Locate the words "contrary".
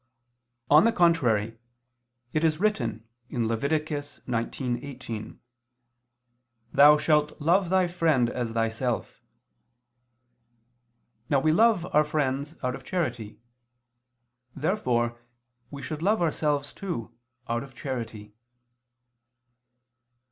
0.91-1.59